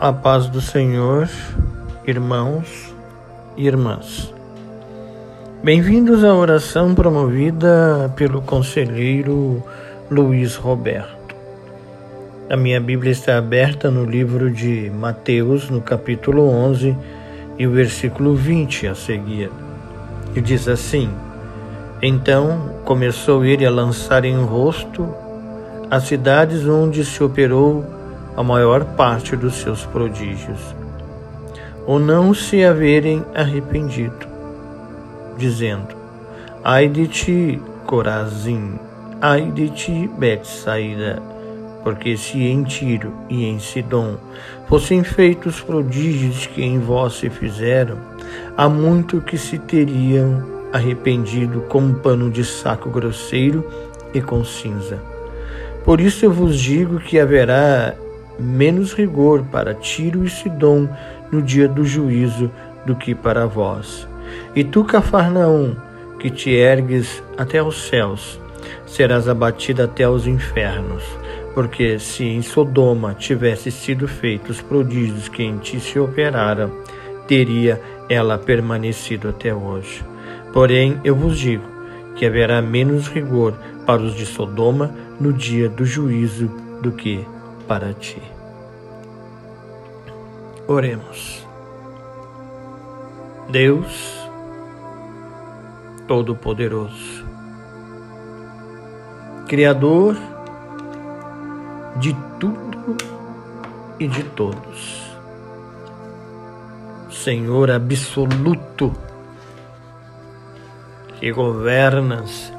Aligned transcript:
A 0.00 0.12
paz 0.12 0.46
do 0.46 0.60
Senhor, 0.60 1.28
irmãos 2.06 2.94
e 3.56 3.66
irmãs. 3.66 4.32
Bem-vindos 5.60 6.22
à 6.22 6.32
oração 6.32 6.94
promovida 6.94 8.08
pelo 8.14 8.40
conselheiro 8.40 9.60
Luiz 10.08 10.54
Roberto. 10.54 11.34
A 12.48 12.56
minha 12.56 12.80
Bíblia 12.80 13.10
está 13.10 13.38
aberta 13.38 13.90
no 13.90 14.04
livro 14.04 14.52
de 14.52 14.88
Mateus, 14.88 15.68
no 15.68 15.80
capítulo 15.80 16.48
11 16.48 16.96
e 17.58 17.66
o 17.66 17.72
versículo 17.72 18.36
20 18.36 18.86
a 18.86 18.94
seguir. 18.94 19.50
E 20.32 20.40
diz 20.40 20.68
assim: 20.68 21.10
Então 22.00 22.76
começou 22.84 23.44
ele 23.44 23.66
a 23.66 23.70
lançar 23.70 24.24
em 24.24 24.40
rosto 24.44 25.12
as 25.90 26.04
cidades 26.04 26.68
onde 26.68 27.04
se 27.04 27.20
operou 27.20 27.97
a 28.38 28.42
maior 28.44 28.84
parte 28.94 29.34
dos 29.34 29.56
seus 29.56 29.84
prodígios, 29.84 30.60
ou 31.84 31.98
não 31.98 32.32
se 32.32 32.64
haverem 32.64 33.24
arrependido, 33.34 34.28
dizendo: 35.36 35.88
Ai 36.62 36.86
de 36.86 37.08
ti, 37.08 37.60
Corazim, 37.84 38.78
ai 39.20 39.50
de 39.50 39.68
ti, 39.70 40.08
Betsaida, 40.16 41.20
porque 41.82 42.16
se 42.16 42.38
em 42.38 42.62
Tiro 42.62 43.12
e 43.28 43.44
em 43.44 43.58
Sidom 43.58 44.16
fossem 44.68 45.02
feitos 45.02 45.56
os 45.56 45.60
prodígios 45.60 46.46
que 46.46 46.62
em 46.62 46.78
vós 46.78 47.14
se 47.14 47.28
fizeram, 47.28 47.98
há 48.56 48.68
muito 48.68 49.20
que 49.20 49.36
se 49.36 49.58
teriam 49.58 50.44
arrependido 50.72 51.62
com 51.62 51.80
um 51.80 51.94
pano 51.94 52.30
de 52.30 52.44
saco 52.44 52.88
grosseiro 52.88 53.68
e 54.14 54.20
com 54.20 54.44
cinza. 54.44 55.02
Por 55.84 56.00
isso 56.00 56.24
eu 56.24 56.30
vos 56.30 56.56
digo 56.56 57.00
que 57.00 57.18
haverá 57.18 57.96
menos 58.38 58.92
rigor 58.92 59.44
para 59.44 59.74
Tiro 59.74 60.24
e 60.24 60.30
Sidom 60.30 60.88
no 61.30 61.42
dia 61.42 61.68
do 61.68 61.84
juízo 61.84 62.50
do 62.86 62.94
que 62.94 63.14
para 63.14 63.46
vós. 63.46 64.08
E 64.54 64.64
tu, 64.64 64.84
Cafarnaum, 64.84 65.76
que 66.18 66.30
te 66.30 66.50
ergues 66.50 67.22
até 67.36 67.62
os 67.62 67.88
céus, 67.88 68.40
serás 68.86 69.28
abatida 69.28 69.84
até 69.84 70.08
os 70.08 70.26
infernos. 70.26 71.04
Porque 71.54 71.98
se 71.98 72.24
em 72.24 72.42
Sodoma 72.42 73.14
tivesse 73.14 73.70
sido 73.70 74.06
feitos 74.06 74.60
prodígios 74.60 75.28
que 75.28 75.42
em 75.42 75.58
ti 75.58 75.80
se 75.80 75.98
operaram, 75.98 76.70
teria 77.26 77.80
ela 78.08 78.38
permanecido 78.38 79.28
até 79.28 79.54
hoje. 79.54 80.04
Porém, 80.52 81.00
eu 81.04 81.14
vos 81.14 81.38
digo 81.38 81.64
que 82.14 82.26
haverá 82.26 82.62
menos 82.62 83.08
rigor 83.08 83.54
para 83.86 84.02
os 84.02 84.14
de 84.14 84.26
Sodoma 84.26 84.94
no 85.20 85.32
dia 85.32 85.68
do 85.68 85.84
juízo 85.84 86.50
do 86.80 86.92
que 86.92 87.24
para 87.68 87.92
ti. 87.92 88.20
Oremos. 90.66 91.46
Deus 93.50 94.28
Todo-Poderoso, 96.06 97.24
Criador 99.46 100.16
de 101.96 102.14
tudo 102.38 102.96
e 103.98 104.06
de 104.06 104.22
todos, 104.22 105.16
Senhor 107.10 107.70
absoluto, 107.70 108.92
que 111.18 111.32
governas 111.32 112.52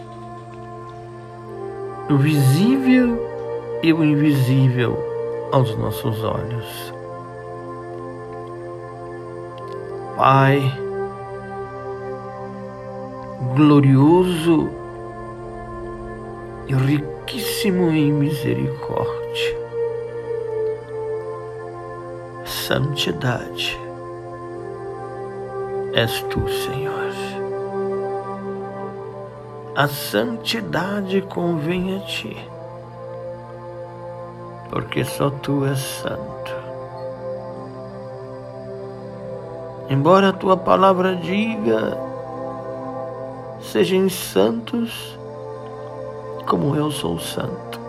o 2.10 2.18
visível 2.18 3.29
e 3.82 3.94
o 3.94 4.04
invisível 4.04 4.98
aos 5.52 5.76
nossos 5.78 6.24
olhos. 6.24 6.94
Pai, 10.18 10.62
glorioso 13.56 14.70
e 16.68 16.74
riquíssimo 16.74 17.90
em 17.90 18.12
misericórdia, 18.12 19.58
santidade, 22.46 23.80
és 25.94 26.22
tu, 26.24 26.48
Senhor. 26.50 27.00
A 29.76 29.88
santidade 29.88 31.22
convém 31.22 31.96
a 31.96 32.00
ti 32.02 32.36
porque 34.70 35.04
só 35.04 35.30
tu 35.30 35.66
és 35.66 35.80
santo. 35.80 36.54
Embora 39.90 40.30
a 40.30 40.34
tua 40.34 40.56
palavra 40.56 41.16
diga, 41.16 41.98
sejam 43.60 44.08
santos 44.10 45.18
como 46.46 46.76
eu 46.76 46.92
sou 46.92 47.20
santo. 47.20 47.80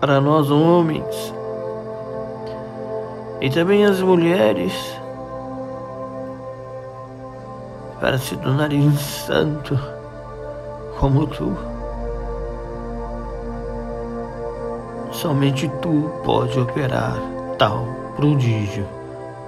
Para 0.00 0.20
nós 0.20 0.50
homens 0.50 1.32
e 3.40 3.50
também 3.50 3.84
as 3.84 4.00
mulheres, 4.00 4.72
para 8.00 8.18
se 8.18 8.36
tornarem 8.36 8.90
santo 8.96 9.78
como 10.98 11.26
tu. 11.26 11.73
Somente 15.24 15.66
tu 15.80 16.10
pode 16.22 16.60
operar 16.60 17.16
tal 17.56 17.86
prodígio 18.14 18.86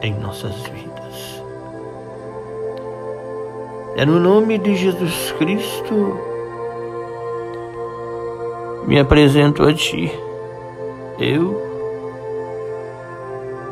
em 0.00 0.14
nossas 0.14 0.54
vidas. 0.68 1.42
É 3.94 4.06
no 4.06 4.18
nome 4.18 4.56
de 4.56 4.74
Jesus 4.74 5.32
Cristo 5.32 6.18
me 8.86 8.98
apresento 8.98 9.64
a 9.64 9.74
ti, 9.74 10.10
eu 11.18 11.60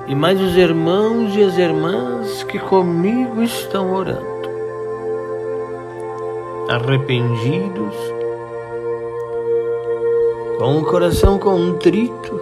e 0.07 0.15
mais 0.15 0.39
os 0.43 0.59
irmãos 0.59 1.35
e 1.35 1.43
as 1.43 1.57
irmãs 1.57 2.43
que 2.43 2.59
comigo 2.59 3.43
estão 3.43 3.95
orando, 3.95 4.51
arrependidos 6.69 7.97
com 10.65 10.79
o 10.79 10.83
coração 10.87 11.39
contrito, 11.39 12.41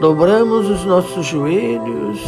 dobramos 0.00 0.70
os 0.70 0.86
nossos 0.86 1.26
joelhos, 1.26 2.18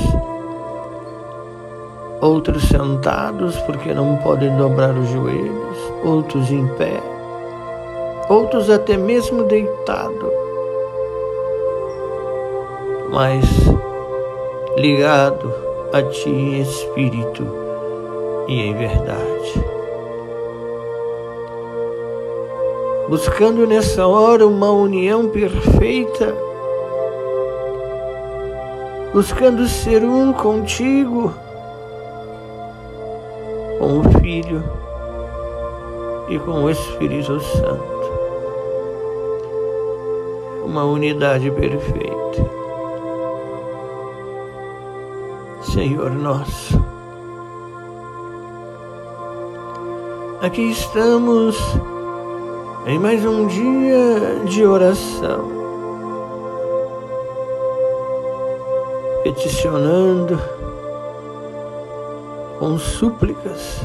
outros 2.21 2.63
sentados 2.65 3.57
porque 3.61 3.95
não 3.95 4.19
podem 4.19 4.55
dobrar 4.55 4.91
os 4.91 5.09
joelhos, 5.09 5.79
outros 6.05 6.51
em 6.51 6.67
pé, 6.77 7.01
outros 8.29 8.69
até 8.69 8.99
mesmo 8.99 9.45
deitados, 9.45 10.35
mas 13.11 13.47
ligado 14.77 15.51
a 15.91 16.03
Ti 16.03 16.29
em 16.29 16.61
espírito 16.61 17.47
e 18.47 18.61
em 18.61 18.75
verdade. 18.75 19.70
Buscando 23.11 23.67
nessa 23.67 24.07
hora 24.07 24.47
uma 24.47 24.71
união 24.71 25.29
perfeita, 25.29 26.33
buscando 29.13 29.67
ser 29.67 30.05
um 30.05 30.33
contigo, 30.33 31.35
com 33.81 33.99
o 33.99 34.21
Filho 34.21 34.63
e 36.29 36.39
com 36.39 36.63
o 36.63 36.71
Espírito 36.71 37.41
Santo. 37.41 38.11
Uma 40.65 40.85
unidade 40.85 41.51
perfeita. 41.51 42.49
Senhor 45.63 46.13
nosso, 46.13 46.81
aqui 50.41 50.71
estamos 50.71 51.59
em 52.87 52.99
mais 52.99 53.25
um 53.27 53.47
dia 53.47 54.43
de 54.47 54.65
oração, 54.65 55.49
peticionando 59.23 60.41
com 62.59 62.79
súplicas 62.79 63.81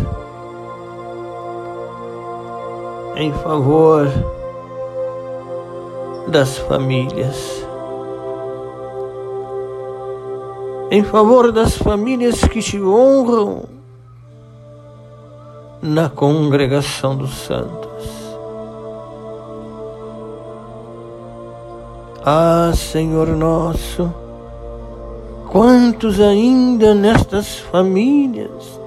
em 3.18 3.34
favor 3.34 4.08
das 6.30 6.58
famílias, 6.58 7.66
em 10.90 11.04
favor 11.04 11.52
das 11.52 11.78
famílias 11.78 12.42
que 12.46 12.62
te 12.62 12.82
honram 12.82 13.66
na 15.82 16.10
congregação 16.10 17.16
dos 17.16 17.34
santos 17.34 17.95
Ah, 22.28 22.72
Senhor 22.74 23.28
nosso, 23.38 24.12
quantos 25.52 26.20
ainda 26.20 26.92
nestas 26.96 27.60
famílias, 27.60 28.80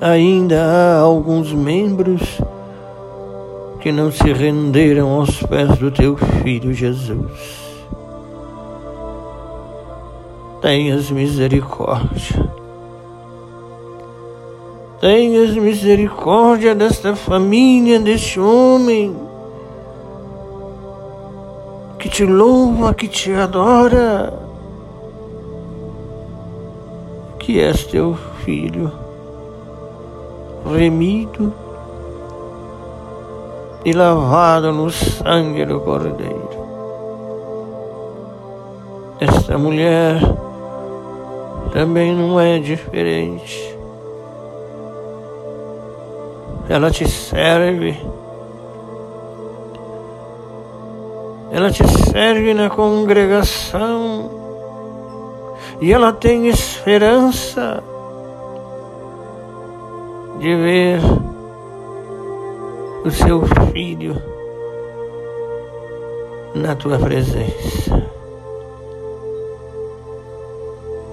ainda 0.00 0.64
há 0.64 1.00
alguns 1.00 1.52
membros 1.52 2.22
que 3.80 3.90
não 3.90 4.12
se 4.12 4.32
renderam 4.32 5.10
aos 5.10 5.42
pés 5.42 5.76
do 5.76 5.90
teu 5.90 6.16
filho 6.16 6.72
Jesus. 6.72 7.82
Tenhas 10.62 11.10
misericórdia. 11.10 12.48
Tenhas 15.00 15.56
misericórdia 15.56 16.76
desta 16.76 17.16
família, 17.16 17.98
deste 17.98 18.38
homem 18.38 19.25
que 21.98 22.08
te 22.08 22.24
louva, 22.24 22.94
que 22.94 23.08
te 23.08 23.32
adora, 23.32 24.32
que 27.38 27.60
és 27.60 27.86
teu 27.86 28.16
filho, 28.44 28.92
remido 30.64 31.52
e 33.84 33.92
lavado 33.92 34.72
no 34.72 34.90
sangue 34.90 35.64
do 35.64 35.80
Cordeiro. 35.80 36.66
Esta 39.20 39.56
mulher 39.56 40.20
também 41.72 42.14
não 42.14 42.38
é 42.38 42.58
diferente. 42.58 43.76
Ela 46.68 46.90
te 46.90 47.08
serve. 47.08 47.96
Ela 51.56 51.70
te 51.70 51.82
serve 51.88 52.52
na 52.52 52.68
congregação. 52.68 54.30
E 55.80 55.90
ela 55.90 56.12
tem 56.12 56.48
esperança 56.48 57.82
de 60.38 60.54
ver 60.54 61.00
o 63.06 63.10
seu 63.10 63.40
filho 63.72 64.22
na 66.54 66.76
tua 66.76 66.98
presença. 66.98 68.06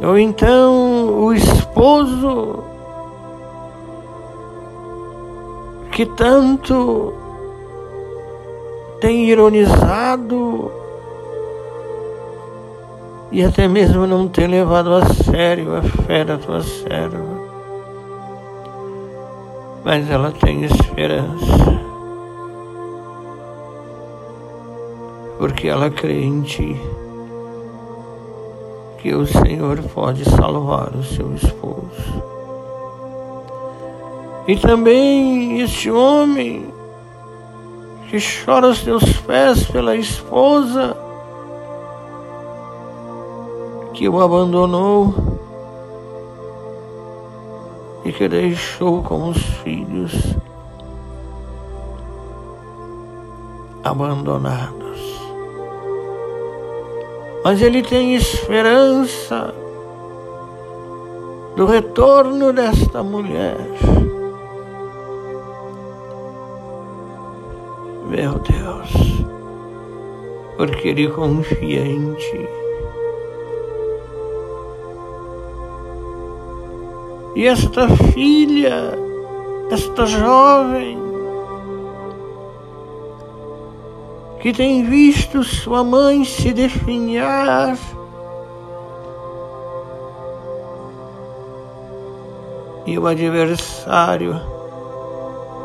Ou 0.01 0.17
então 0.17 1.23
o 1.23 1.33
esposo 1.33 2.65
que 5.93 6.05
tanto 6.05 7.22
tem 9.03 9.25
ironizado 9.25 10.71
e 13.33 13.43
até 13.43 13.67
mesmo 13.67 14.07
não 14.07 14.29
tem 14.29 14.47
levado 14.47 14.93
a 14.93 15.05
sério 15.05 15.75
a 15.75 15.81
fé 15.81 16.23
da 16.23 16.37
tua 16.37 16.63
serva. 16.63 17.19
Mas 19.83 20.09
ela 20.09 20.31
tem 20.31 20.63
esperança. 20.63 21.81
Porque 25.37 25.67
ela 25.67 25.89
crê 25.89 26.23
em 26.23 26.41
ti 26.41 26.73
que 28.99 29.13
o 29.13 29.25
Senhor 29.25 29.83
pode 29.93 30.23
salvar 30.23 30.95
o 30.95 31.03
seu 31.03 31.35
esposo. 31.35 32.23
E 34.47 34.55
também 34.55 35.59
este 35.59 35.91
homem 35.91 36.82
que 38.13 38.19
chora 38.19 38.67
aos 38.67 38.83
teus 38.83 39.17
pés 39.21 39.63
pela 39.71 39.95
esposa 39.95 40.95
que 43.91 44.07
o 44.07 44.21
abandonou 44.21 45.11
e 48.05 48.13
que 48.13 48.27
deixou 48.27 49.01
com 49.01 49.29
os 49.29 49.37
filhos 49.63 50.13
abandonados 53.83 55.01
mas 57.43 57.63
ele 57.63 57.81
tem 57.81 58.13
esperança 58.13 59.55
do 61.55 61.65
retorno 61.65 62.53
desta 62.53 63.01
mulher. 63.01 63.57
Porque 70.65 70.87
ele 70.87 71.09
confia 71.09 71.85
em 71.85 72.13
ti. 72.13 72.49
E 77.35 77.45
esta 77.45 77.89
filha, 78.13 78.97
esta 79.69 80.05
jovem, 80.05 80.97
que 84.39 84.53
tem 84.53 84.85
visto 84.85 85.43
sua 85.43 85.83
mãe 85.83 86.23
se 86.23 86.53
definhar. 86.53 87.77
E 92.85 92.97
o 92.97 93.05
adversário 93.05 94.39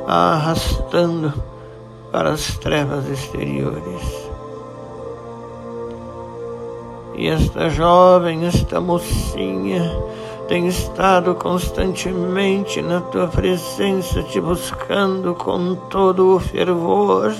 a 0.08 0.32
arrastando 0.34 1.32
para 2.10 2.30
as 2.30 2.58
trevas 2.58 3.08
exteriores. 3.08 4.27
E 7.18 7.26
esta 7.26 7.68
jovem, 7.68 8.46
esta 8.46 8.80
mocinha, 8.80 9.90
tem 10.46 10.68
estado 10.68 11.34
constantemente 11.34 12.80
na 12.80 13.00
tua 13.00 13.26
presença, 13.26 14.22
te 14.22 14.40
buscando 14.40 15.34
com 15.34 15.74
todo 15.74 16.36
o 16.36 16.38
fervor 16.38 17.34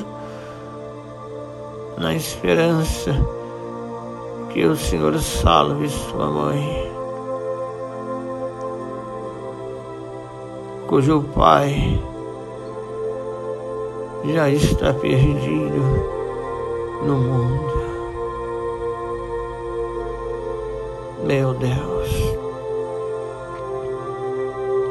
na 1.96 2.12
esperança 2.12 3.14
que 4.50 4.64
o 4.64 4.74
Senhor 4.74 5.16
salve 5.20 5.88
sua 5.88 6.28
mãe, 6.28 6.92
cujo 10.88 11.22
pai 11.36 12.02
já 14.24 14.50
está 14.50 14.92
perdido 14.92 15.80
no 17.06 17.14
mundo. 17.14 17.77
Meu 21.28 21.52
Deus, 21.52 22.08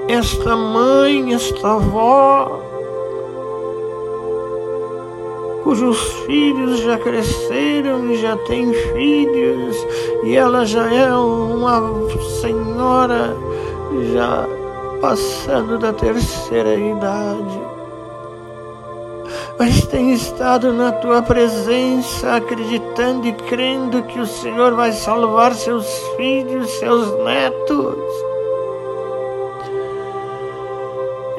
esta 0.08 0.56
mãe, 0.56 1.34
esta 1.34 1.68
avó, 1.68 2.62
cujos 5.64 6.00
filhos 6.28 6.82
já 6.82 7.00
cresceram 7.00 8.12
e 8.12 8.18
já 8.18 8.38
têm 8.38 8.72
filhos, 8.72 9.76
e 10.26 10.36
ela 10.36 10.64
já 10.64 10.94
é 10.94 11.12
uma 11.12 12.08
senhora 12.40 13.36
já 14.14 14.48
passando 15.02 15.80
da 15.80 15.92
terceira 15.92 16.76
idade. 16.76 17.77
Mas 19.60 19.86
tem 19.88 20.14
estado 20.14 20.72
na 20.72 20.92
tua 20.92 21.22
presença, 21.22 22.36
acreditando 22.36 23.28
e 23.28 23.34
crendo 23.34 24.04
que 24.04 24.20
o 24.20 24.28
Senhor 24.28 24.76
vai 24.76 24.92
salvar 24.92 25.54
seus 25.54 25.88
filhos, 26.16 26.70
seus 26.80 27.12
netos. 27.24 27.98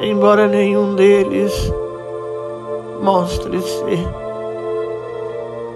Embora 0.00 0.46
nenhum 0.46 0.94
deles 0.94 1.72
Mostre-se 3.00 4.08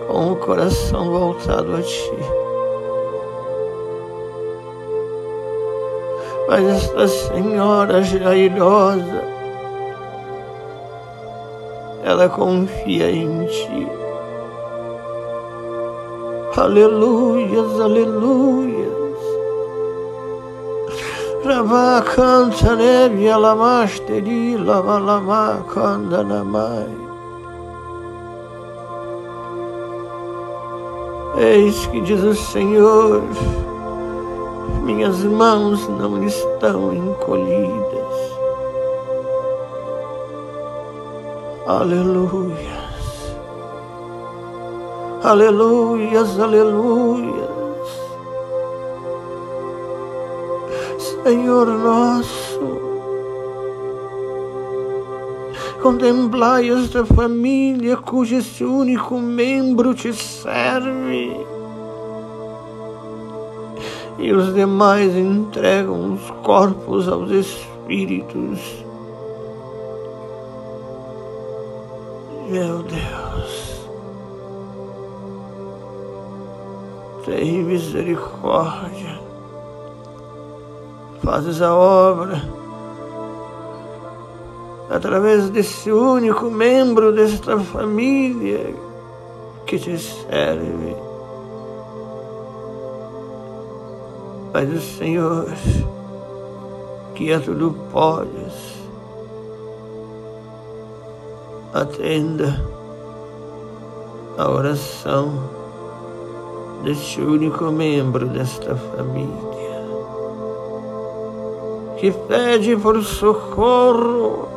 com 0.08 0.32
o 0.32 0.36
coração 0.36 1.08
voltado 1.08 1.76
a 1.76 1.82
ti. 1.82 2.10
Mas 6.48 6.66
esta 6.66 7.06
senhora 7.06 8.02
jairosa, 8.02 9.22
ela 12.02 12.28
confia 12.28 13.10
em 13.10 13.46
ti. 13.46 13.86
Aleluias, 16.56 17.80
aleluias. 17.80 18.92
Rava 21.44 22.02
canta 22.02 22.76
nevi 22.76 23.28
alamasteri 23.28 24.56
lava 24.56 24.98
lama 24.98 25.64
kanda 25.68 26.22
namai. 26.22 26.88
Eis 31.38 31.86
que 31.86 32.00
diz 32.02 32.22
o 32.22 32.34
Senhor, 32.34 33.22
minhas 34.84 35.24
mãos 35.24 35.88
não 35.88 36.22
estão 36.22 36.92
encolhidas. 36.92 38.01
Aleluias. 41.66 43.36
Aleluias, 45.22 46.40
aleluias. 46.40 47.52
Senhor 51.22 51.68
nosso, 51.68 52.58
contemplai 55.80 56.68
esta 56.68 57.06
família 57.06 57.96
cujo 57.96 58.34
esse 58.34 58.64
único 58.64 59.16
membro 59.20 59.94
te 59.94 60.12
serve. 60.12 61.46
E 64.18 64.32
os 64.32 64.52
demais 64.52 65.14
entregam 65.14 66.14
os 66.14 66.28
corpos 66.42 67.08
aos 67.08 67.30
espíritos. 67.30 68.81
Meu 72.52 72.82
Deus, 72.82 73.88
tem 77.24 77.64
misericórdia. 77.64 79.18
Fazes 81.24 81.62
a 81.62 81.74
obra 81.74 82.42
através 84.90 85.48
desse 85.48 85.90
único 85.90 86.50
membro 86.50 87.10
desta 87.10 87.58
família 87.58 88.74
que 89.64 89.78
te 89.78 89.96
serve. 89.96 90.94
Mas 94.52 94.70
o 94.70 94.78
Senhor, 94.98 95.46
que 97.14 97.32
a 97.32 97.40
tudo 97.40 97.74
podes, 97.90 98.71
atenda 101.72 102.64
a 104.36 104.50
oração 104.50 105.32
deste 106.84 107.20
único 107.20 107.64
membro 107.70 108.26
desta 108.26 108.74
família 108.74 109.52
que 111.98 112.10
pede 112.10 112.76
por 112.76 113.02
socorro 113.04 114.48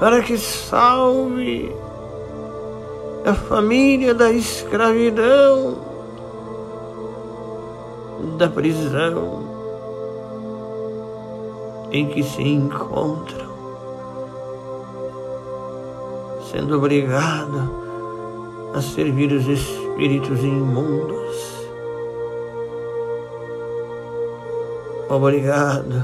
para 0.00 0.20
que 0.22 0.36
salve 0.36 1.74
a 3.24 3.32
família 3.32 4.12
da 4.12 4.30
escravidão, 4.30 5.76
da 8.36 8.48
prisão 8.48 9.44
em 11.90 12.08
que 12.08 12.22
se 12.22 12.42
encontram, 12.42 13.45
sendo 16.56 16.78
obrigado 16.78 17.70
a 18.74 18.80
servir 18.80 19.30
os 19.30 19.46
espíritos 19.46 20.42
imundos 20.42 21.66
obrigado 25.10 26.02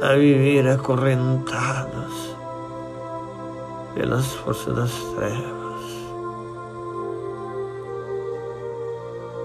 a 0.00 0.14
viver 0.14 0.66
acorrentados 0.66 2.34
pelas 3.94 4.32
forças 4.32 4.74
das 4.74 4.92
trevas. 5.14 5.60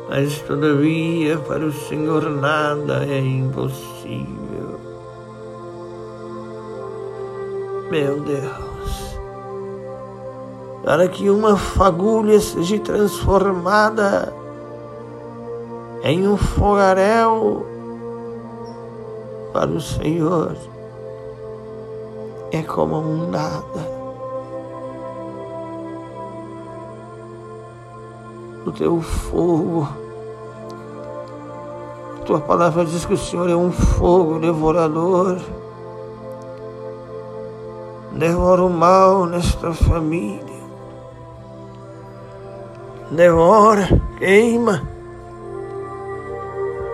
Mas 0.07 0.39
todavia 0.43 1.37
para 1.39 1.65
o 1.65 1.73
Senhor 1.73 2.29
nada 2.29 3.05
é 3.05 3.19
impossível. 3.19 4.44
Meu 7.89 8.19
Deus, 8.19 9.19
para 10.83 11.07
que 11.07 11.29
uma 11.29 11.55
fagulha 11.55 12.39
seja 12.39 12.79
transformada 12.79 14.33
em 16.03 16.27
um 16.27 16.35
fogaréu 16.35 17.65
para 19.53 19.69
o 19.69 19.79
Senhor 19.79 20.55
é 22.51 22.61
como 22.63 22.97
um 22.97 23.29
nada. 23.29 23.95
O 28.65 28.71
teu 28.71 29.01
fogo, 29.01 29.87
tua 32.25 32.39
palavra 32.39 32.83
diz 32.83 33.05
que 33.05 33.13
o 33.13 33.17
Senhor 33.17 33.49
é 33.49 33.55
um 33.55 33.71
fogo 33.71 34.39
devorador. 34.39 35.37
Devora 38.15 38.63
o 38.63 38.69
mal 38.69 39.25
nesta 39.25 39.73
família. 39.73 40.63
Devora, 43.11 43.89
queima. 44.17 44.87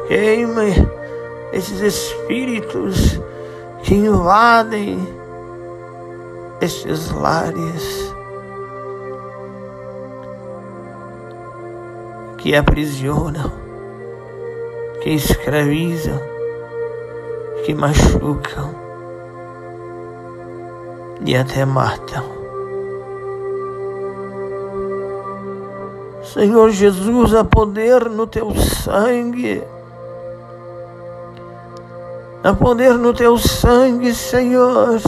Queima 0.08 0.64
esses 1.54 1.80
espíritos 1.80 3.22
que 3.84 3.94
invadem 3.94 4.98
estes 6.60 7.12
lares, 7.12 8.16
que 12.40 12.56
aprisionam, 12.56 13.52
que 15.04 15.12
escravizam, 15.12 16.20
que 17.64 17.76
machucam 17.76 18.81
e 21.26 21.36
até 21.36 21.66
matam. 21.66 22.24
Senhor 26.24 26.72
Jesus, 26.72 27.34
há 27.34 27.44
poder 27.44 28.10
no 28.10 28.26
teu 28.26 28.56
sangue 28.56 29.64
Há 32.44 32.56
poder 32.56 32.96
no 32.96 33.14
teu 33.14 33.38
sangue, 33.38 34.16
Senhor. 34.16 35.00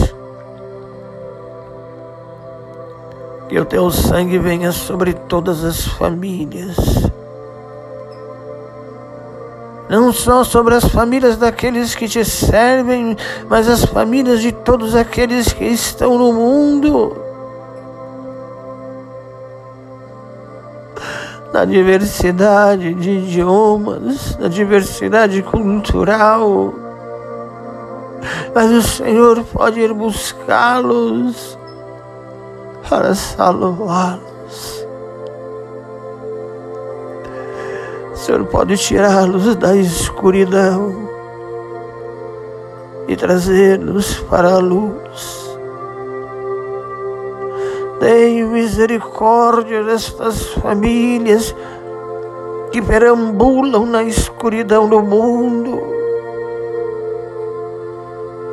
Que 3.48 3.58
o 3.58 3.64
teu 3.64 3.90
sangue 3.90 4.38
venha 4.38 4.70
sobre 4.70 5.14
todas 5.14 5.64
as 5.64 5.84
famílias. 5.84 6.76
Não 9.88 10.12
só 10.12 10.42
sobre 10.44 10.74
as 10.74 10.84
famílias 10.84 11.36
daqueles 11.36 11.94
que 11.94 12.08
te 12.08 12.24
servem, 12.24 13.16
mas 13.48 13.68
as 13.68 13.84
famílias 13.84 14.40
de 14.40 14.50
todos 14.50 14.94
aqueles 14.94 15.52
que 15.52 15.64
estão 15.64 16.18
no 16.18 16.32
mundo. 16.32 17.16
Na 21.52 21.64
diversidade 21.64 22.94
de 22.94 23.10
idiomas, 23.10 24.36
na 24.38 24.48
diversidade 24.48 25.42
cultural 25.42 26.74
mas 28.54 28.70
o 28.70 28.82
Senhor 28.82 29.44
pode 29.44 29.80
ir 29.80 29.92
buscá-los 29.92 31.58
para 32.88 33.14
salvá-los. 33.14 34.33
Senhor 38.24 38.46
pode 38.46 38.78
tirá-los 38.78 39.54
da 39.56 39.76
escuridão 39.76 41.10
e 43.06 43.14
trazê-los 43.14 44.14
para 44.30 44.54
a 44.54 44.58
luz. 44.58 45.58
Tenha 48.00 48.46
misericórdia 48.46 49.84
destas 49.84 50.46
famílias 50.54 51.54
que 52.72 52.80
perambulam 52.80 53.84
na 53.84 54.02
escuridão 54.04 54.88
do 54.88 55.02
mundo 55.02 55.82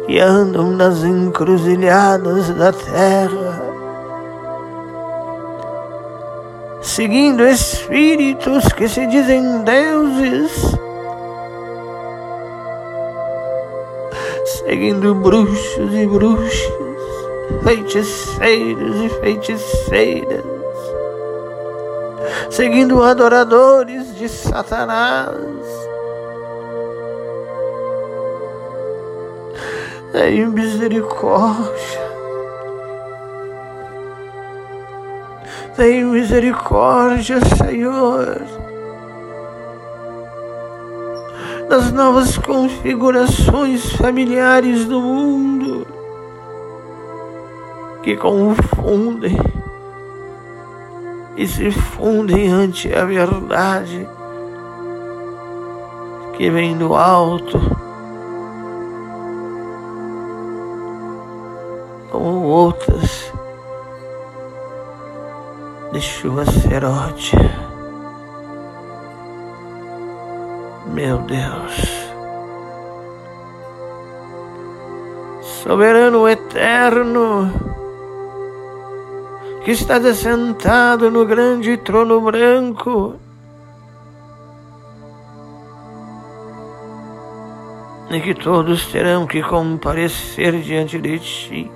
que 0.06 0.20
andam 0.20 0.72
nas 0.72 1.01
encruzilhadas 1.01 2.50
da 2.50 2.74
terra, 2.74 3.71
seguindo 6.82 7.48
espíritos 7.48 8.66
que 8.74 8.88
se 8.90 9.06
dizem 9.08 9.64
deuses, 9.64 10.52
seguindo 14.46 15.16
bruxos 15.16 15.94
e 15.94 16.06
bruxas, 16.08 16.74
feiticeiros 17.64 18.96
e 19.06 19.10
feiticeiras, 19.22 20.46
seguindo 22.50 23.04
adoradores 23.04 24.16
de 24.16 24.28
Satanás 24.28 25.62
Tem 30.12 30.46
misericórdia. 30.46 32.00
Tem 35.75 36.04
misericórdia, 36.04 37.40
Senhor, 37.56 38.42
das 41.70 41.92
novas 41.94 42.38
configurações 42.38 43.94
familiares 43.94 44.86
do 44.86 45.00
mundo 45.00 45.88
que 48.04 48.18
confundem 48.18 49.38
e 51.38 51.48
se 51.48 51.72
fundem 51.72 52.50
ante 52.50 52.94
a 52.94 53.06
verdade 53.06 54.08
que 56.36 56.50
vem 56.50 56.78
do 56.78 56.94
alto, 56.94 57.60
como 62.12 62.44
outras 62.44 63.31
de 65.91 66.01
chuva 66.01 66.45
ferote. 66.45 67.36
Meu 70.88 71.17
Deus. 71.19 72.01
soberano 75.62 76.27
eterno, 76.27 77.51
que 79.63 79.71
está 79.71 80.01
sentado 80.13 81.12
no 81.12 81.25
grande 81.25 81.77
trono 81.77 82.19
branco, 82.19 83.15
e 88.10 88.19
que 88.19 88.33
todos 88.33 88.91
terão 88.91 89.27
que 89.27 89.41
comparecer 89.43 90.60
diante 90.62 91.00
de 91.00 91.19
ti. 91.19 91.71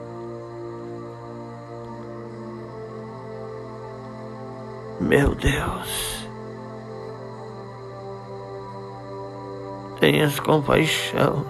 Meu 5.05 5.35
Deus, 5.35 6.27
tenhas 9.99 10.39
compaixão. 10.39 11.45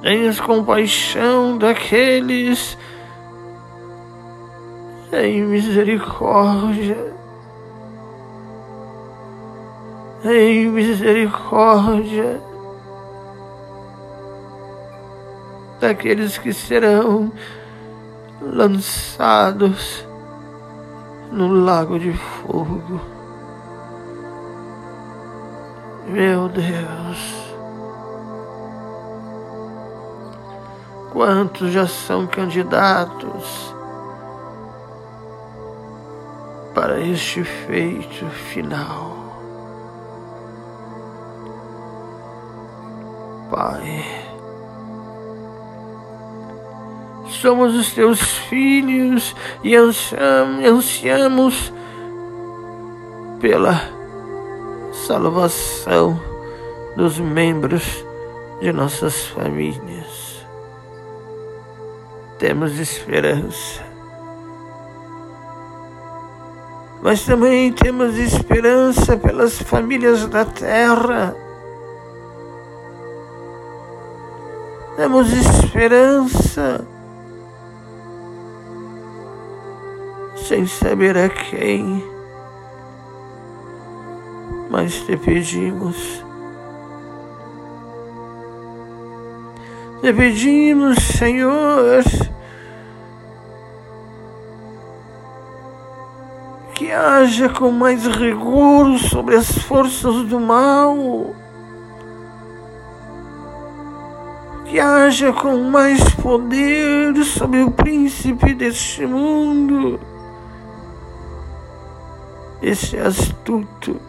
Tenhas 0.00 0.40
compaixão 0.40 1.58
daqueles 1.58 2.78
em 5.12 5.42
misericórdia. 5.42 7.12
Em 10.24 10.68
misericórdia. 10.68 12.40
Daqueles 15.80 16.38
que 16.38 16.52
serão 16.52 17.32
lançados 18.50 20.06
no 21.30 21.48
lago 21.48 21.98
de 21.98 22.12
fogo. 22.12 23.00
Meu 26.06 26.48
Deus. 26.48 27.42
Quantos 31.12 31.72
já 31.72 31.86
são 31.86 32.26
candidatos 32.26 33.74
para 36.74 37.00
este 37.00 37.44
feito 37.44 38.26
final? 38.30 39.12
Pai, 43.50 44.21
somos 47.32 47.74
os 47.74 47.92
teus 47.92 48.20
filhos 48.20 49.34
e 49.62 49.74
ansiamos 50.66 51.72
pela 53.40 53.80
salvação 54.92 56.20
dos 56.96 57.18
membros 57.18 58.04
de 58.60 58.72
nossas 58.72 59.26
famílias 59.26 60.32
temos 62.42 62.76
esperança. 62.76 63.84
Mas 67.00 67.24
também 67.24 67.72
temos 67.72 68.18
esperança 68.18 69.16
pelas 69.16 69.62
famílias 69.62 70.26
da 70.26 70.44
terra. 70.44 71.36
Temos 74.96 75.32
esperança 75.32 76.84
sem 80.42 80.66
saber 80.66 81.16
a 81.16 81.28
quem, 81.28 82.04
mas 84.68 84.94
te 85.02 85.16
pedimos. 85.16 86.24
Te 90.00 90.12
pedimos, 90.12 90.98
Senhor, 90.98 92.02
que 96.74 96.90
haja 96.90 97.48
com 97.48 97.70
mais 97.70 98.04
rigor 98.06 98.98
sobre 98.98 99.36
as 99.36 99.56
forças 99.58 100.24
do 100.24 100.40
mal, 100.40 100.96
que 104.64 104.80
haja 104.80 105.32
com 105.32 105.56
mais 105.70 106.02
poder 106.16 107.14
sobre 107.24 107.62
o 107.62 107.70
príncipe 107.70 108.52
deste 108.54 109.06
mundo, 109.06 110.00
esse 112.62 112.96
astuto 112.96 114.00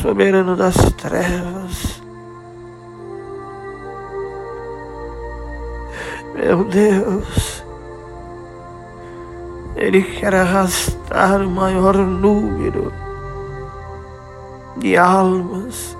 soberano 0.00 0.54
das 0.54 0.76
trevas. 0.92 2.02
Meu 6.34 6.64
Deus, 6.64 7.64
Ele 9.74 10.02
quer 10.02 10.34
arrastar 10.34 11.40
o 11.40 11.48
maior 11.48 11.96
número 11.96 12.92
de 14.76 14.96
almas 14.96 15.96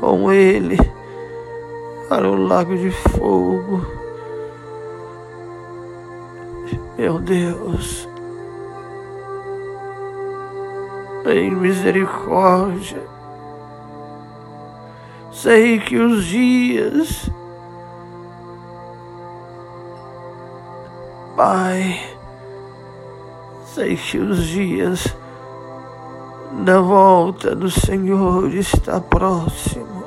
com 0.00 0.30
Ele 0.30 0.78
para 2.08 2.28
o 2.28 2.36
lago 2.36 2.76
de 2.76 2.90
fogo. 2.90 3.86
Meu 6.98 7.18
Deus, 7.18 8.08
em 11.30 11.50
misericórdia, 11.50 13.02
sei 15.30 15.78
que 15.78 15.98
os 15.98 16.24
dias 16.24 17.30
Pai, 21.36 22.00
sei 23.74 23.94
que 23.94 24.16
os 24.16 24.42
dias 24.46 25.14
da 26.64 26.80
volta 26.80 27.54
do 27.54 27.70
Senhor 27.70 28.54
está 28.54 28.98
próximo. 29.02 30.02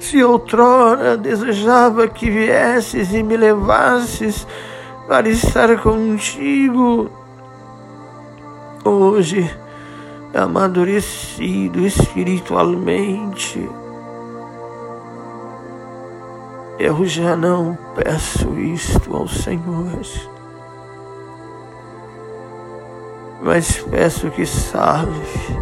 Se 0.00 0.20
outrora 0.20 1.16
desejava 1.16 2.08
que 2.08 2.28
viesses 2.28 3.14
e 3.14 3.22
me 3.22 3.36
levasses 3.36 4.44
para 5.06 5.28
estar 5.28 5.80
contigo, 5.80 7.08
hoje, 8.84 9.48
amadurecido 10.34 11.86
espiritualmente, 11.86 13.68
eu 16.78 17.04
já 17.06 17.36
não 17.36 17.78
peço 17.94 18.58
isto 18.58 19.16
ao 19.16 19.28
Senhor, 19.28 20.02
mas 23.42 23.78
peço 23.78 24.30
que 24.30 24.44
salve. 24.44 25.56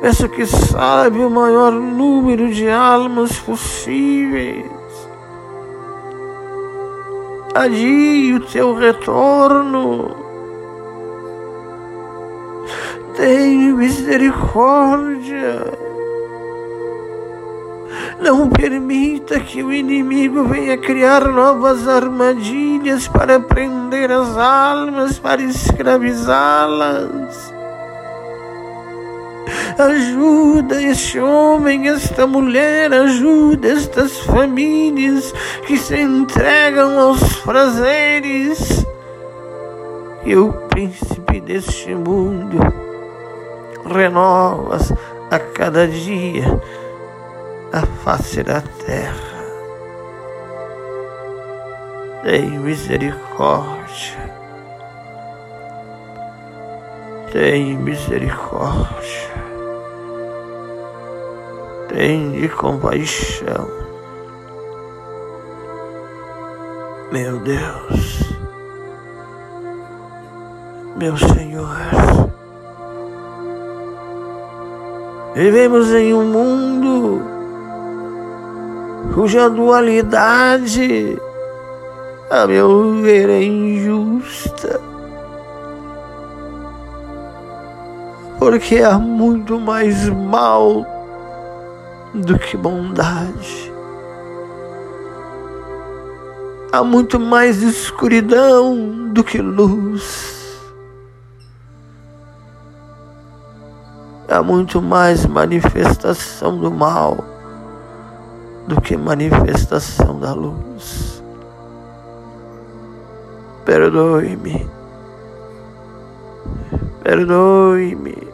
Peço 0.00 0.28
que 0.28 0.44
salve 0.44 1.20
o 1.20 1.30
maior 1.30 1.70
número 1.70 2.52
de 2.52 2.68
almas 2.68 3.38
possíveis. 3.38 4.81
Adie 7.54 8.34
o 8.34 8.40
teu 8.40 8.74
retorno. 8.74 10.16
Tenha 13.16 13.74
misericórdia 13.74 15.82
não 18.22 18.48
permita 18.48 19.38
que 19.40 19.64
o 19.64 19.72
inimigo 19.72 20.44
venha 20.44 20.78
criar 20.78 21.26
novas 21.26 21.88
armadilhas 21.88 23.08
para 23.08 23.40
prender 23.40 24.12
as 24.12 24.38
almas, 24.38 25.18
para 25.18 25.42
escravizá-las. 25.42 27.52
Ajuda 29.78 30.80
este 30.82 31.18
homem, 31.20 31.88
esta 31.88 32.26
mulher, 32.26 32.92
ajuda 32.92 33.68
estas 33.68 34.18
famílias 34.20 35.32
que 35.66 35.76
se 35.76 36.00
entregam 36.00 36.98
aos 36.98 37.36
prazeres. 37.36 38.86
E 40.24 40.36
o 40.36 40.52
príncipe 40.68 41.40
deste 41.40 41.94
mundo 41.94 42.58
renovas 43.84 44.92
a 45.30 45.38
cada 45.38 45.88
dia 45.88 46.60
a 47.72 47.86
face 48.04 48.42
da 48.42 48.60
terra. 48.60 49.32
Tem 52.22 52.50
misericórdia 52.50 53.81
Tem 57.32 57.78
misericórdia. 57.78 59.32
Tem 61.88 62.32
de 62.32 62.48
compaixão. 62.50 63.66
Meu 67.10 67.38
Deus. 67.38 68.34
Meu 70.98 71.16
Senhor. 71.16 71.74
Vivemos 75.34 75.90
em 75.90 76.12
um 76.12 76.26
mundo 76.26 77.22
cuja 79.14 79.48
dualidade, 79.48 81.18
a 82.30 82.46
meu 82.46 82.92
ver, 83.00 83.30
é 83.30 83.42
injusta. 83.42 84.91
Porque 88.42 88.78
há 88.78 88.98
muito 88.98 89.60
mais 89.60 90.08
mal 90.08 90.84
do 92.12 92.36
que 92.36 92.56
bondade. 92.56 93.72
Há 96.72 96.82
muito 96.82 97.20
mais 97.20 97.62
escuridão 97.62 99.12
do 99.12 99.22
que 99.22 99.38
luz. 99.38 100.60
Há 104.28 104.42
muito 104.42 104.82
mais 104.82 105.24
manifestação 105.24 106.58
do 106.58 106.68
mal 106.68 107.24
do 108.66 108.80
que 108.80 108.96
manifestação 108.96 110.18
da 110.18 110.32
luz. 110.32 111.22
Perdoe-me. 113.64 114.68
Perdoe-me. 117.04 118.31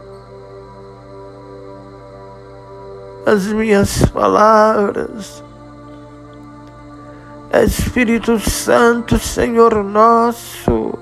As 3.29 3.47
minhas 3.47 4.07
palavras. 4.07 5.45
Espírito 7.53 8.39
Santo, 8.39 9.19
Senhor 9.19 9.85
nosso, 9.85 10.95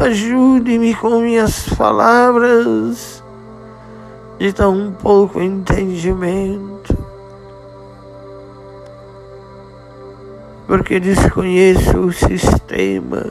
ajude-me 0.00 0.94
com 0.94 1.20
minhas 1.20 1.68
palavras 1.68 3.22
de 4.38 4.54
tão 4.54 4.90
pouco 4.90 5.38
entendimento, 5.38 6.96
porque 10.66 10.98
desconheço 10.98 11.98
o 11.98 12.12
sistema 12.12 13.26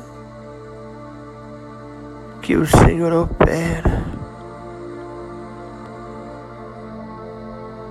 que 2.44 2.56
o 2.56 2.66
Senhor 2.68 3.12
opera. 3.12 4.07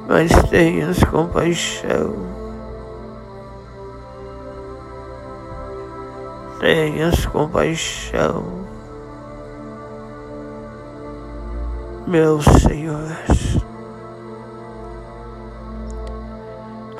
Mas 0.09 0.31
tenhas 0.51 1.03
compaixão, 1.05 2.15
tenhas 6.61 7.27
compaixão. 7.27 8.67
meu 12.07 12.41
Senhor. 12.41 13.17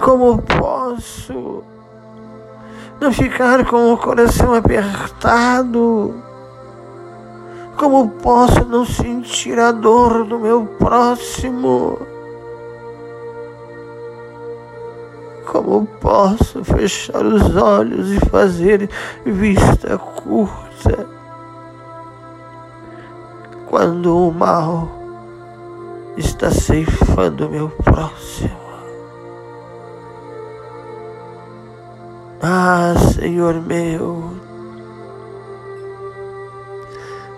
Como 0.01 0.43
posso 0.43 1.63
não 3.01 3.13
ficar 3.13 3.65
com 3.67 3.93
o 3.93 3.97
coração 3.97 4.55
apertado? 4.55 6.15
Como 7.77 8.09
posso 8.09 8.65
não 8.65 8.85
sentir 8.85 9.59
a 9.59 9.71
dor 9.71 10.25
do 10.25 10.39
meu 10.39 10.67
próximo? 10.79 11.99
Como 15.63 15.87
posso 15.87 16.63
fechar 16.63 17.25
os 17.25 17.57
olhos 17.57 18.13
e 18.13 18.21
fazer 18.31 18.91
vista 19.25 19.97
curta? 19.99 21.17
quando 23.67 24.29
o 24.29 24.33
mal 24.33 24.89
está 26.17 26.51
ceifando 26.51 27.51
meu 27.51 27.69
próximo. 27.69 28.67
Ah, 32.41 32.95
Senhor 33.15 33.61
meu, 33.61 34.33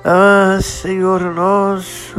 ah, 0.04 0.58
Senhor 0.60 1.20
nosso, 1.34 2.16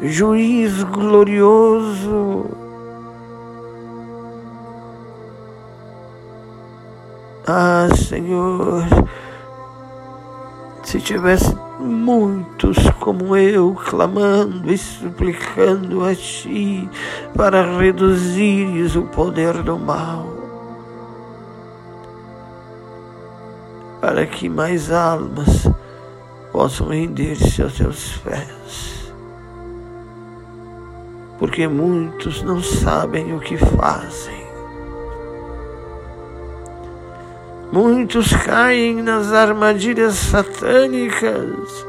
juiz 0.00 0.82
glorioso, 0.84 2.63
Senhor, 7.88 8.84
se 10.82 11.00
tivesse 11.00 11.56
muitos 11.80 12.76
como 13.00 13.36
eu 13.36 13.74
clamando 13.74 14.72
e 14.72 14.78
suplicando 14.78 16.04
a 16.04 16.14
Ti 16.14 16.88
para 17.34 17.78
reduzires 17.78 18.94
o 18.94 19.02
poder 19.02 19.62
do 19.62 19.78
mal, 19.78 20.26
para 24.00 24.26
que 24.26 24.48
mais 24.48 24.90
almas 24.90 25.68
possam 26.52 26.88
render-se 26.88 27.62
aos 27.62 27.72
Teus 27.74 28.16
pés. 28.18 29.12
Porque 31.38 31.66
muitos 31.66 32.42
não 32.42 32.62
sabem 32.62 33.34
o 33.34 33.40
que 33.40 33.56
fazem 33.56 34.43
Muitos 37.74 38.32
caem 38.32 39.02
nas 39.02 39.32
armadilhas 39.32 40.14
satânicas. 40.14 41.84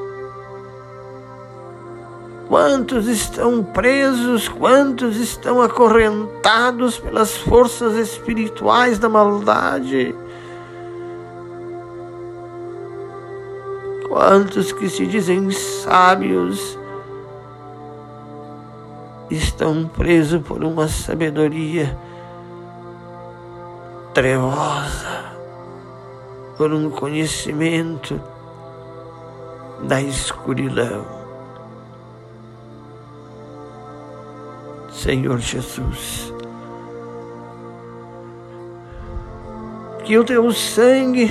Quantos 2.48 3.08
estão 3.08 3.64
presos, 3.64 4.50
quantos 4.50 5.18
estão 5.18 5.62
acorrentados 5.62 6.98
pelas 6.98 7.38
forças 7.38 7.94
espirituais 7.98 8.98
da 8.98 9.08
maldade? 9.08 10.16
Quantos 14.10 14.72
que 14.72 14.90
se 14.90 15.06
dizem 15.06 15.52
sábios 15.52 16.80
estão 19.30 19.88
presos 19.88 20.42
por 20.42 20.64
uma 20.64 20.88
sabedoria 20.88 21.96
trevosa? 24.16 25.25
Por 26.58 26.74
um 26.74 26.90
conhecimento 26.90 28.20
da 29.84 30.02
escuridão. 30.02 31.06
Senhor 34.92 35.38
Jesus, 35.38 36.34
que 40.04 40.18
o 40.18 40.24
teu 40.24 40.52
sangue 40.52 41.30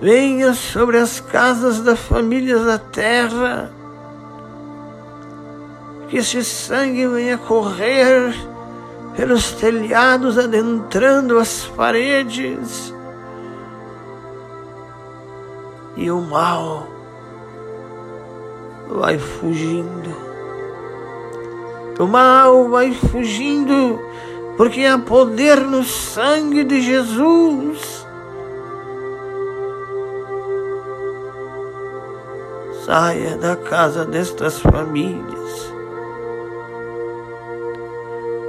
venha 0.00 0.54
sobre 0.54 0.98
as 0.98 1.20
casas 1.20 1.80
das 1.80 1.98
famílias 1.98 2.64
da 2.64 2.78
terra, 2.78 3.70
que 6.08 6.18
esse 6.18 6.44
sangue 6.44 7.06
venha 7.08 7.36
correr 7.36 8.32
pelos 9.16 9.52
telhados, 9.52 10.38
adentrando 10.38 11.38
as 11.38 11.66
paredes, 11.66 12.94
e 15.96 16.10
o 16.10 16.20
mal 16.20 16.86
vai 18.88 19.18
fugindo. 19.18 20.14
O 21.98 22.06
mal 22.06 22.68
vai 22.68 22.92
fugindo 22.92 23.98
porque 24.56 24.84
há 24.84 24.98
poder 24.98 25.60
no 25.60 25.82
sangue 25.82 26.62
de 26.64 26.80
Jesus. 26.82 28.06
Saia 32.84 33.36
da 33.36 33.56
casa 33.56 34.04
destas 34.04 34.60
famílias. 34.60 35.72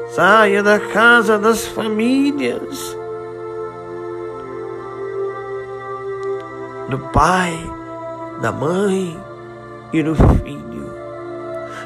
Saia 0.10 0.62
da 0.62 0.80
casa 0.80 1.40
das 1.40 1.66
famílias. 1.66 2.98
Do 6.89 7.00
Pai, 7.00 7.58
da 8.41 8.52
Mãe 8.52 9.19
e 9.91 10.04
do 10.04 10.15
Filho. 10.15 10.67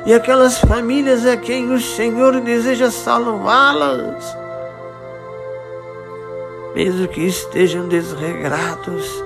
e 0.06 0.14
aquelas 0.14 0.60
famílias 0.60 1.26
a 1.26 1.38
quem 1.38 1.72
o 1.72 1.80
Senhor 1.80 2.40
deseja 2.42 2.90
salvá-las, 2.90 4.36
mesmo 6.74 7.08
que 7.08 7.22
estejam 7.22 7.88
desregrados, 7.88 9.24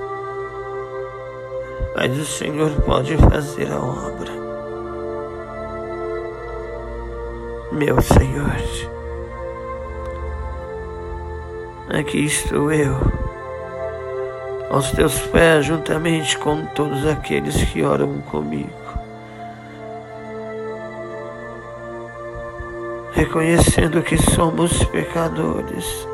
mas 1.94 2.18
o 2.18 2.26
Senhor 2.26 2.70
pode 2.82 3.16
fazer 3.16 3.72
a 3.72 3.78
obra. 3.78 4.32
Meu 7.72 8.00
Senhor, 8.02 8.56
aqui 11.88 12.26
estou 12.26 12.70
eu, 12.70 13.25
aos 14.70 14.90
teus 14.92 15.18
pés, 15.18 15.66
juntamente 15.66 16.36
com 16.38 16.64
todos 16.66 17.06
aqueles 17.06 17.56
que 17.64 17.82
oram 17.82 18.20
comigo. 18.22 18.86
reconhecendo 23.16 24.02
que 24.02 24.18
somos 24.18 24.84
pecadores. 24.84 26.06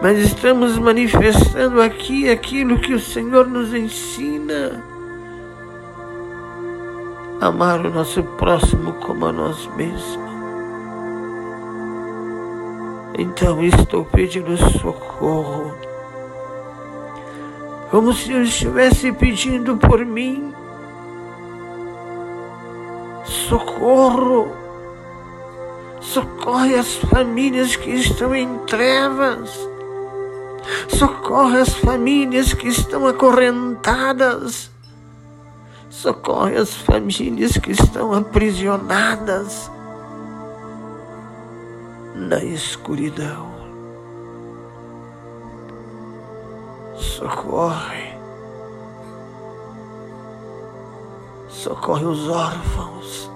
Mas 0.00 0.18
estamos 0.18 0.78
manifestando 0.78 1.80
aqui 1.82 2.30
aquilo 2.30 2.80
que 2.80 2.94
o 2.94 2.98
Senhor 2.98 3.46
nos 3.46 3.74
ensina. 3.74 4.82
Amar 7.40 7.84
o 7.84 7.90
nosso 7.90 8.22
próximo 8.22 8.94
como 8.94 9.26
a 9.26 9.32
nós 9.32 9.68
mesmos. 9.76 10.31
Então 13.18 13.62
estou 13.62 14.04
pedindo 14.04 14.56
socorro. 14.56 15.76
Como 17.90 18.12
se 18.14 18.32
eu 18.32 18.42
estivesse 18.42 19.12
pedindo 19.12 19.76
por 19.76 20.04
mim 20.04 20.54
socorro. 23.24 24.50
Socorre 26.00 26.74
as 26.74 26.94
famílias 26.94 27.76
que 27.76 27.90
estão 27.90 28.34
em 28.34 28.58
trevas. 28.66 29.50
Socorre 30.88 31.60
as 31.60 31.74
famílias 31.74 32.54
que 32.54 32.68
estão 32.68 33.06
acorrentadas. 33.06 34.70
Socorre 35.90 36.56
as 36.56 36.74
famílias 36.74 37.58
que 37.58 37.72
estão 37.72 38.14
aprisionadas 38.14 39.70
na 42.28 42.42
escuridão. 42.42 43.52
Socorre. 46.96 48.12
Socorre 51.48 52.04
os 52.04 52.28
órfãos 52.28 53.32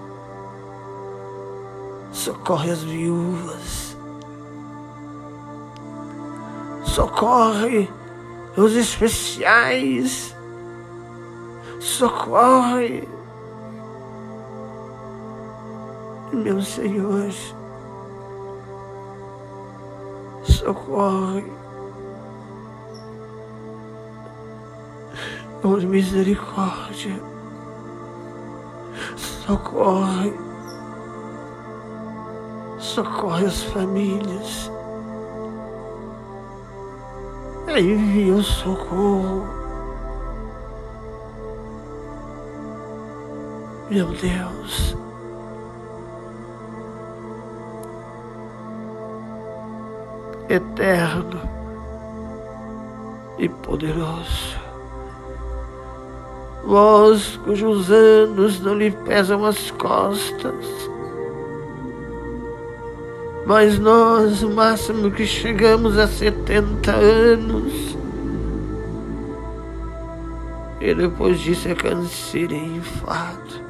socorre 2.26 2.72
as 2.72 2.82
viúvas, 2.82 3.96
socorre 6.82 7.88
os 8.56 8.74
especiais, 8.74 10.34
socorre, 11.78 13.06
meu 16.32 16.60
Senhor, 16.60 17.30
socorre. 20.46 21.44
Por 25.62 25.82
misericórdia, 25.82 27.20
socorre 29.16 30.46
socorre 32.96 33.44
as 33.44 33.62
famílias. 33.64 34.70
Envia 37.68 38.34
o 38.34 38.42
socorro. 38.42 39.44
Meu 43.90 44.06
Deus. 44.06 44.96
Eterno 50.48 51.40
e 53.38 53.48
poderoso. 53.48 54.56
Vós 56.64 57.36
cujos 57.44 57.90
anos 57.90 58.60
não 58.60 58.74
lhe 58.74 58.90
pesam 58.90 59.44
as 59.44 59.70
costas, 59.72 60.54
mas 63.44 63.78
nós, 63.78 64.42
o 64.42 64.50
máximo 64.50 65.10
que 65.10 65.26
chegamos 65.26 65.98
a 65.98 66.06
70 66.06 66.92
anos. 66.92 67.96
E 70.80 70.94
depois 70.94 71.40
disso 71.40 71.68
é 71.68 71.74
câncer 71.74 72.52
e 72.52 72.76
infarto. 72.76 73.64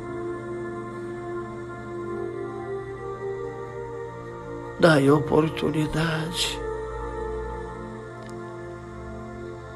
Dai 4.78 5.10
oportunidade 5.10 6.65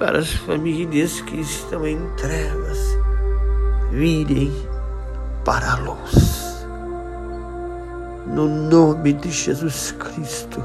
para 0.00 0.18
as 0.18 0.32
famílias 0.32 1.20
que 1.20 1.36
estão 1.38 1.86
em 1.86 1.98
trevas 2.16 2.78
virem 3.90 4.50
para 5.44 5.74
a 5.74 5.76
luz 5.76 6.40
no 8.26 8.48
nome 8.48 9.12
de 9.12 9.30
Jesus 9.30 9.92
Cristo. 9.92 10.64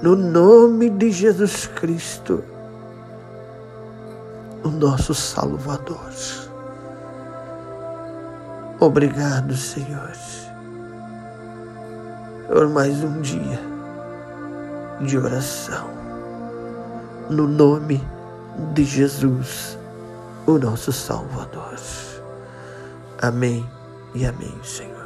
No 0.00 0.14
nome 0.14 0.90
de 0.90 1.10
Jesus 1.10 1.66
Cristo, 1.66 2.44
o 4.62 4.68
nosso 4.68 5.12
Salvador. 5.14 6.10
Obrigado, 8.78 9.54
Senhor, 9.56 10.12
por 12.46 12.68
mais 12.68 13.02
um 13.02 13.20
dia 13.20 13.60
de 15.00 15.18
oração. 15.18 15.99
No 17.30 17.46
nome 17.46 18.02
de 18.74 18.82
Jesus, 18.82 19.78
o 20.48 20.58
nosso 20.58 20.92
Salvador. 20.92 21.76
Amém 23.22 23.64
e 24.16 24.26
amém, 24.26 24.52
Senhor. 24.64 24.99